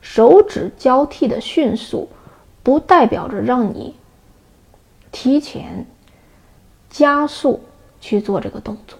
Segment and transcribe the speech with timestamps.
[0.00, 2.08] 手指交替的迅速，
[2.62, 3.96] 不代表着让你
[5.12, 5.86] 提前
[6.88, 7.62] 加速
[8.00, 8.98] 去做这个动作。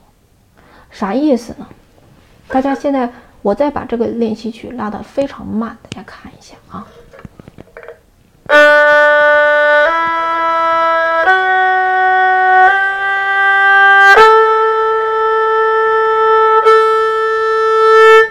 [0.91, 1.67] 啥意思呢？
[2.49, 6.87] 大家现在，我再把这个练习曲拉得非常慢，大家看一下啊。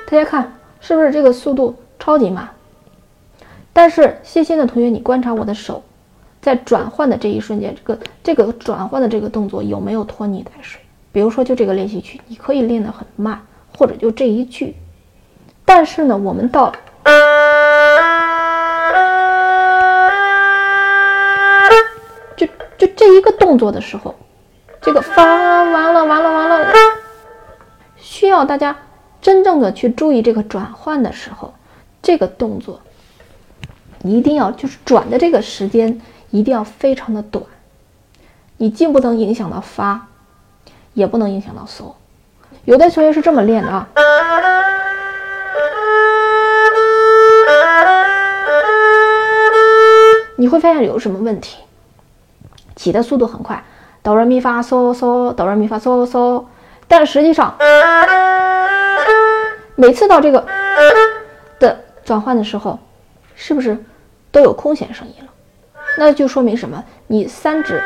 [0.05, 2.49] 大家看，是不是这个速度超级慢？
[3.79, 5.81] 但是细心的同学，你观察我的手，
[6.41, 10.81] 在转换的这一瞬间，这个这个转换的这个动作有没有拖泥带水？
[11.13, 13.41] 比如说，就这个练习曲，你可以练得很慢，
[13.77, 14.75] 或者就这一句。
[15.63, 16.73] 但是呢，我们到
[22.35, 22.45] 就
[22.77, 24.13] 就这一个动作的时候，
[24.81, 26.73] 这个发完了完了完了，
[27.95, 28.75] 需要大家
[29.21, 31.53] 真正的去注意这个转换的时候，
[32.01, 32.81] 这个动作。
[34.03, 37.43] 一定要就是转的这个时间一定要非常的短，
[38.57, 40.07] 你既不能影响到发，
[40.93, 41.93] 也不能影响到搜。
[42.63, 43.87] 有的同学是这么练的啊，
[50.37, 51.57] 你会发现有什么问题？
[52.77, 53.61] 起的速度很快，
[54.01, 56.45] 哆来咪发嗦嗦，哆来咪发嗦嗦，
[56.87, 57.53] 但实际上
[59.75, 60.45] 每次到这个
[61.59, 62.79] 的转换的时候。
[63.41, 63.75] 是不是
[64.31, 65.31] 都有空弦声音了？
[65.97, 66.83] 那就说明什么？
[67.07, 67.81] 你三指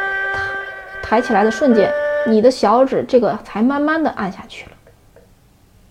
[1.04, 1.92] 抬起来的瞬间，
[2.28, 4.72] 你的小指这个才慢慢的按下去了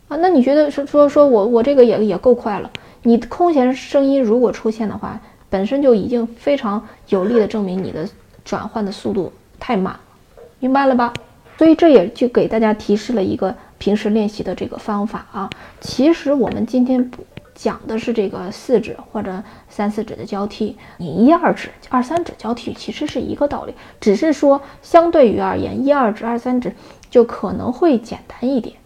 [0.08, 0.16] 啊。
[0.16, 2.68] 那你觉得是说说我我这个也也够快了？
[3.04, 8.06] 你空弦声音如果出现的话，本身就已经非常有力的证明你的
[8.44, 10.00] 转换的速度太慢了，
[10.58, 11.14] 明白了吧？
[11.56, 15.48] 所以这也就给大家提示了一个平时练习的这个方法啊。
[15.80, 17.24] 其实我们今天不。
[17.54, 26.74] 讲的是这个四指或者三四指的交替，你一二指、二三指交替其实是一个道理，只是说相对于而言，一二指、二三指
[27.10, 28.76] 就可能会简单一点。